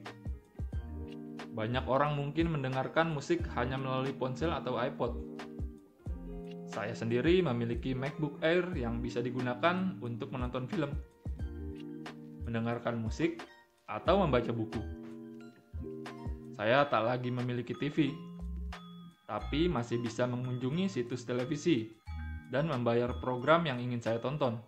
Banyak 1.55 1.87
orang 1.87 2.19
mungkin 2.19 2.51
mendengarkan 2.51 3.15
musik 3.15 3.47
hanya 3.55 3.79
melalui 3.79 4.11
ponsel 4.11 4.51
atau 4.51 4.75
iPod. 4.75 5.15
Saya 6.67 6.91
sendiri 6.91 7.39
memiliki 7.39 7.95
MacBook 7.95 8.43
Air 8.43 8.67
yang 8.75 8.99
bisa 8.99 9.23
digunakan 9.23 9.95
untuk 10.03 10.35
menonton 10.35 10.67
film, 10.67 10.91
mendengarkan 12.43 12.99
musik, 12.99 13.39
atau 13.87 14.19
membaca 14.19 14.51
buku. 14.51 14.83
Saya 16.59 16.83
tak 16.91 17.07
lagi 17.07 17.31
memiliki 17.31 17.71
TV, 17.71 18.11
tapi 19.23 19.71
masih 19.71 20.03
bisa 20.03 20.27
mengunjungi 20.27 20.91
situs 20.91 21.23
televisi 21.23 21.87
dan 22.51 22.67
membayar 22.67 23.15
program 23.23 23.63
yang 23.63 23.79
ingin 23.79 24.03
saya 24.03 24.19
tonton. 24.19 24.59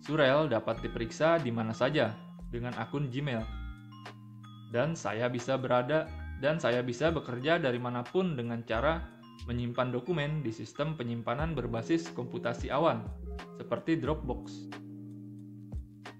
Surel 0.00 0.48
dapat 0.48 0.80
diperiksa 0.80 1.36
di 1.36 1.52
mana 1.52 1.76
saja 1.76 2.16
dengan 2.48 2.72
akun 2.80 3.12
Gmail. 3.12 3.57
Dan 4.68 4.92
saya 4.92 5.32
bisa 5.32 5.56
berada 5.56 6.08
dan 6.38 6.60
saya 6.60 6.84
bisa 6.84 7.10
bekerja 7.10 7.58
dari 7.58 7.80
mana 7.80 8.04
pun 8.04 8.36
dengan 8.38 8.62
cara 8.62 9.02
menyimpan 9.48 9.94
dokumen 9.94 10.44
di 10.44 10.52
sistem 10.52 10.94
penyimpanan 10.94 11.56
berbasis 11.56 12.10
komputasi 12.12 12.68
awan 12.68 13.06
seperti 13.56 13.96
Dropbox. 13.96 14.68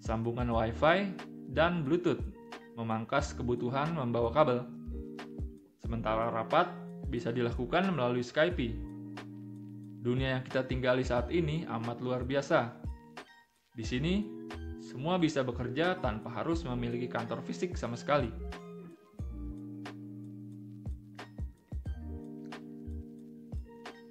Sambungan 0.01 0.49
Wi-Fi 0.49 1.13
dan 1.53 1.85
Bluetooth 1.85 2.23
memangkas 2.79 3.37
kebutuhan 3.37 3.93
membawa 3.93 4.33
kabel. 4.33 4.65
Sementara 5.83 6.33
rapat 6.33 6.73
bisa 7.13 7.29
dilakukan 7.33 7.93
melalui 7.93 8.25
Skype 8.25 8.89
Dunia 9.99 10.39
yang 10.39 10.45
kita 10.47 10.63
tinggali 10.63 11.03
saat 11.03 11.27
ini 11.35 11.67
amat 11.67 11.99
luar 11.99 12.23
biasa. 12.23 12.71
Di 13.75 13.83
sini, 13.83 14.23
semua 14.89 15.21
bisa 15.21 15.45
bekerja 15.45 16.01
tanpa 16.01 16.33
harus 16.33 16.65
memiliki 16.65 17.13
kantor 17.13 17.45
fisik 17.45 17.77
sama 17.77 17.93
sekali. 17.93 18.33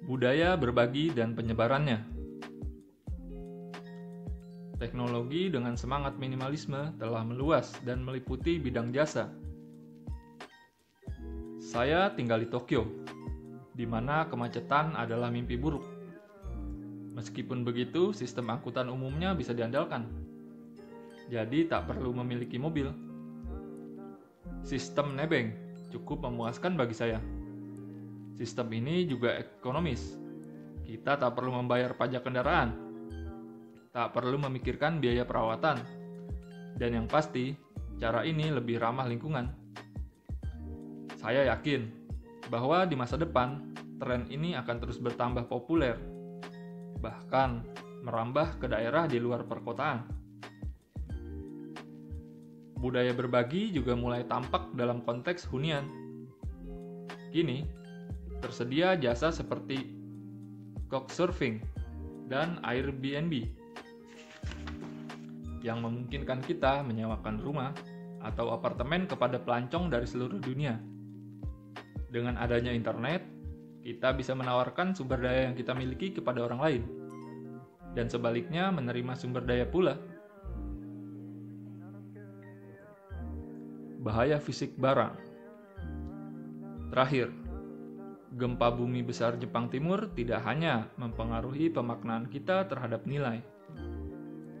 Budaya 0.06 0.54
berbagi 0.54 1.10
dan 1.10 1.34
penyebarannya. 1.34 2.06
Teknologi 4.78 5.50
dengan 5.50 5.74
semangat 5.74 6.14
minimalisme 6.14 6.94
telah 7.02 7.26
meluas 7.26 7.74
dan 7.82 8.06
meliputi 8.06 8.62
bidang 8.62 8.94
jasa. 8.94 9.34
Saya 11.58 12.14
tinggal 12.14 12.38
di 12.38 12.48
Tokyo, 12.48 12.86
di 13.74 13.82
mana 13.82 14.30
kemacetan 14.30 14.94
adalah 14.94 15.34
mimpi 15.34 15.58
buruk. 15.58 15.82
Meskipun 17.18 17.66
begitu, 17.66 18.14
sistem 18.14 18.54
angkutan 18.54 18.86
umumnya 18.86 19.34
bisa 19.34 19.50
diandalkan. 19.50 20.27
Jadi 21.28 21.68
tak 21.68 21.92
perlu 21.92 22.16
memiliki 22.16 22.56
mobil. 22.56 22.88
Sistem 24.64 25.12
nebeng 25.12 25.52
cukup 25.92 26.24
memuaskan 26.24 26.76
bagi 26.76 26.96
saya. 26.96 27.20
Sistem 28.36 28.72
ini 28.72 29.04
juga 29.04 29.36
ekonomis. 29.36 30.16
Kita 30.88 31.20
tak 31.20 31.36
perlu 31.36 31.52
membayar 31.52 31.92
pajak 31.92 32.24
kendaraan, 32.24 32.72
tak 33.92 34.16
perlu 34.16 34.40
memikirkan 34.40 35.04
biaya 35.04 35.28
perawatan, 35.28 35.76
dan 36.80 36.90
yang 36.96 37.04
pasti, 37.04 37.52
cara 38.00 38.24
ini 38.24 38.48
lebih 38.48 38.80
ramah 38.80 39.04
lingkungan. 39.04 39.52
Saya 41.20 41.44
yakin 41.50 41.92
bahwa 42.48 42.88
di 42.88 42.96
masa 42.96 43.20
depan, 43.20 43.74
tren 44.00 44.24
ini 44.32 44.56
akan 44.56 44.76
terus 44.80 44.96
bertambah 44.96 45.44
populer, 45.50 45.98
bahkan 47.04 47.66
merambah 48.06 48.56
ke 48.56 48.70
daerah 48.70 49.04
di 49.04 49.20
luar 49.20 49.44
perkotaan. 49.44 50.17
Budaya 52.78 53.10
berbagi 53.10 53.74
juga 53.74 53.98
mulai 53.98 54.22
tampak 54.24 54.70
dalam 54.78 55.02
konteks 55.02 55.50
hunian. 55.50 55.82
Kini, 57.34 57.66
tersedia 58.38 58.94
jasa 58.94 59.34
seperti 59.34 59.98
Couchsurfing 60.88 61.60
dan 62.30 62.62
Airbnb 62.64 63.50
yang 65.60 65.82
memungkinkan 65.82 66.40
kita 66.46 66.86
menyewakan 66.86 67.42
rumah 67.42 67.74
atau 68.22 68.54
apartemen 68.54 69.10
kepada 69.10 69.42
pelancong 69.42 69.90
dari 69.90 70.06
seluruh 70.06 70.38
dunia. 70.38 70.78
Dengan 72.08 72.40
adanya 72.40 72.72
internet, 72.72 73.20
kita 73.84 74.16
bisa 74.16 74.32
menawarkan 74.32 74.96
sumber 74.96 75.20
daya 75.20 75.50
yang 75.50 75.56
kita 75.58 75.76
miliki 75.76 76.14
kepada 76.14 76.40
orang 76.46 76.60
lain, 76.62 76.82
dan 77.92 78.08
sebaliknya 78.08 78.72
menerima 78.72 79.12
sumber 79.12 79.44
daya 79.44 79.68
pula. 79.68 80.00
Bahaya 83.98 84.38
fisik 84.38 84.78
barang. 84.78 85.14
Terakhir, 86.94 87.34
gempa 88.38 88.70
bumi 88.70 89.02
besar 89.02 89.34
Jepang 89.36 89.66
Timur 89.68 90.08
tidak 90.14 90.46
hanya 90.46 90.86
mempengaruhi 90.96 91.68
pemaknaan 91.72 92.30
kita 92.30 92.70
terhadap 92.70 93.04
nilai, 93.04 93.42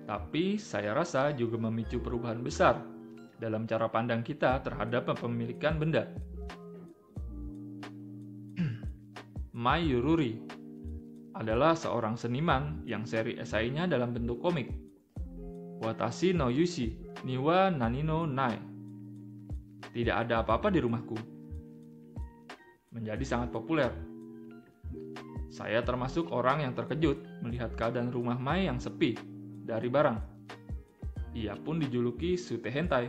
tapi 0.08 0.58
saya 0.58 0.96
rasa 0.96 1.30
juga 1.36 1.60
memicu 1.60 2.00
perubahan 2.00 2.40
besar 2.42 2.80
dalam 3.38 3.68
cara 3.68 3.86
pandang 3.86 4.26
kita 4.26 4.58
terhadap 4.66 5.12
kepemilikan 5.14 5.78
benda. 5.78 6.10
Mai 9.54 9.86
Yururi 9.86 10.42
adalah 11.38 11.78
seorang 11.78 12.18
seniman 12.18 12.82
yang 12.82 13.06
seri 13.06 13.38
esainya 13.38 13.86
dalam 13.86 14.10
bentuk 14.10 14.42
komik. 14.42 14.74
Watashi 15.78 16.34
no 16.34 16.50
Yushi 16.50 16.98
Niwa 17.22 17.70
Nanino 17.70 18.26
Nai. 18.26 18.67
Tidak 19.92 20.14
ada 20.14 20.44
apa-apa 20.44 20.68
di 20.68 20.80
rumahku 20.84 21.38
menjadi 22.92 23.24
sangat 23.24 23.48
populer. 23.52 23.92
Saya 25.48 25.80
termasuk 25.80 26.28
orang 26.34 26.64
yang 26.64 26.72
terkejut 26.76 27.18
melihat 27.40 27.72
keadaan 27.74 28.12
rumah 28.12 28.36
Mai 28.36 28.68
yang 28.68 28.82
sepi 28.82 29.16
dari 29.64 29.88
barang. 29.88 30.18
Ia 31.36 31.56
pun 31.56 31.80
dijuluki 31.80 32.34
Sute 32.34 32.68
Hentai, 32.72 33.08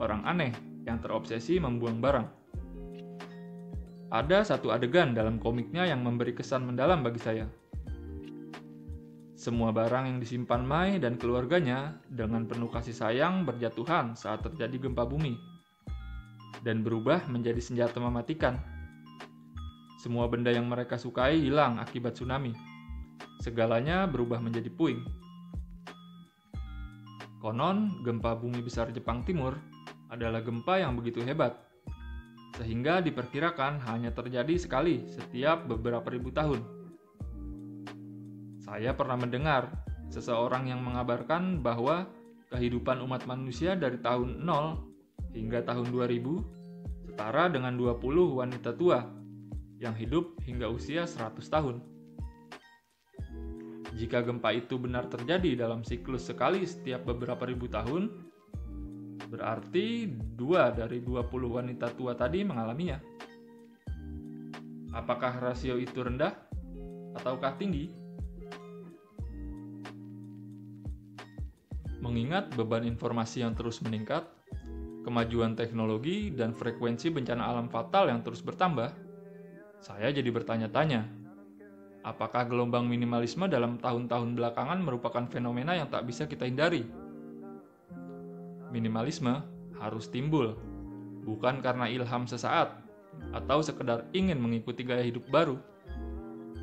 orang 0.00 0.22
aneh 0.24 0.52
yang 0.84 1.00
terobsesi 1.00 1.58
membuang 1.60 1.98
barang. 2.00 2.26
Ada 4.12 4.44
satu 4.44 4.68
adegan 4.68 5.16
dalam 5.16 5.40
komiknya 5.40 5.88
yang 5.88 6.04
memberi 6.04 6.36
kesan 6.36 6.68
mendalam 6.68 7.00
bagi 7.00 7.20
saya. 7.20 7.48
Semua 9.32 9.74
barang 9.74 10.06
yang 10.06 10.18
disimpan 10.22 10.62
Mai 10.62 11.00
dan 11.02 11.16
keluarganya 11.18 11.98
dengan 12.06 12.46
penuh 12.46 12.70
kasih 12.70 12.94
sayang 12.94 13.42
berjatuhan 13.42 14.14
saat 14.14 14.44
terjadi 14.44 14.86
gempa 14.86 15.02
bumi 15.02 15.51
dan 16.62 16.86
berubah 16.86 17.26
menjadi 17.26 17.58
senjata 17.58 17.98
mematikan 17.98 18.58
semua 20.02 20.26
benda 20.26 20.50
yang 20.50 20.66
mereka 20.66 20.98
sukai 20.98 21.38
hilang 21.38 21.78
akibat 21.78 22.18
tsunami. 22.18 22.50
Segalanya 23.38 24.02
berubah 24.10 24.42
menjadi 24.42 24.66
puing. 24.66 24.98
Konon, 27.38 28.02
gempa 28.02 28.34
bumi 28.34 28.66
besar 28.66 28.90
Jepang 28.90 29.22
Timur 29.22 29.54
adalah 30.10 30.42
gempa 30.42 30.82
yang 30.82 30.98
begitu 30.98 31.22
hebat, 31.22 31.54
sehingga 32.58 32.98
diperkirakan 32.98 33.78
hanya 33.86 34.10
terjadi 34.10 34.58
sekali 34.58 35.06
setiap 35.06 35.70
beberapa 35.70 36.10
ribu 36.10 36.34
tahun. 36.34 36.66
Saya 38.58 38.98
pernah 38.98 39.14
mendengar 39.14 39.70
seseorang 40.10 40.66
yang 40.66 40.82
mengabarkan 40.82 41.62
bahwa 41.62 42.10
kehidupan 42.50 42.98
umat 43.06 43.22
manusia 43.30 43.78
dari 43.78 44.02
tahun 44.02 44.42
0 44.42 44.91
hingga 45.32 45.64
tahun 45.64 45.88
2000 45.92 46.62
setara 47.12 47.52
dengan 47.52 47.76
20 47.76 48.40
wanita 48.40 48.72
tua 48.72 49.04
yang 49.76 49.92
hidup 49.92 50.38
hingga 50.46 50.70
usia 50.70 51.04
100 51.04 51.42
tahun. 51.44 51.76
Jika 53.92 54.24
gempa 54.24 54.56
itu 54.56 54.80
benar 54.80 55.06
terjadi 55.12 55.66
dalam 55.66 55.84
siklus 55.84 56.24
sekali 56.24 56.64
setiap 56.64 57.04
beberapa 57.04 57.44
ribu 57.44 57.68
tahun, 57.68 58.08
berarti 59.28 60.08
dua 60.34 60.72
dari 60.72 61.04
20 61.04 61.28
wanita 61.28 61.92
tua 61.94 62.16
tadi 62.16 62.40
mengalaminya. 62.40 62.96
Apakah 64.96 65.40
rasio 65.40 65.76
itu 65.76 66.00
rendah 66.00 66.32
ataukah 67.20 67.56
tinggi? 67.60 67.92
Mengingat 72.00 72.50
beban 72.58 72.82
informasi 72.82 73.44
yang 73.44 73.54
terus 73.54 73.78
meningkat, 73.84 74.26
kemajuan 75.02 75.58
teknologi, 75.58 76.30
dan 76.32 76.54
frekuensi 76.54 77.10
bencana 77.10 77.42
alam 77.46 77.66
fatal 77.68 78.08
yang 78.08 78.22
terus 78.22 78.42
bertambah, 78.42 78.90
saya 79.82 80.14
jadi 80.14 80.30
bertanya-tanya, 80.30 81.10
apakah 82.06 82.46
gelombang 82.46 82.86
minimalisme 82.86 83.50
dalam 83.50 83.78
tahun-tahun 83.82 84.38
belakangan 84.38 84.78
merupakan 84.78 85.26
fenomena 85.26 85.74
yang 85.74 85.90
tak 85.90 86.06
bisa 86.06 86.30
kita 86.30 86.46
hindari? 86.46 86.86
Minimalisme 88.70 89.42
harus 89.82 90.06
timbul, 90.06 90.54
bukan 91.26 91.58
karena 91.58 91.90
ilham 91.90 92.24
sesaat 92.30 92.78
atau 93.34 93.60
sekedar 93.60 94.06
ingin 94.16 94.38
mengikuti 94.38 94.86
gaya 94.86 95.02
hidup 95.02 95.26
baru, 95.28 95.58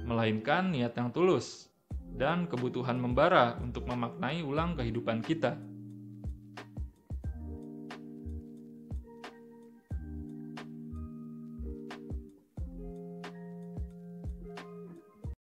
melainkan 0.08 0.73
niat 0.73 0.95
yang 0.97 1.13
tulus 1.13 1.69
dan 2.17 2.49
kebutuhan 2.49 2.97
membara 2.97 3.60
untuk 3.62 3.86
memaknai 3.86 4.41
ulang 4.41 4.73
kehidupan 4.73 5.21
kita. 5.21 5.60